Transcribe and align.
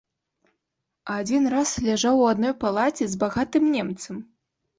А 1.11 1.17
адзін 1.23 1.43
раз 1.55 1.69
ляжаў 1.89 2.15
у 2.23 2.25
адной 2.31 2.53
палаце 2.65 3.05
з 3.13 3.21
багатым 3.27 3.63
немцам. 3.77 4.15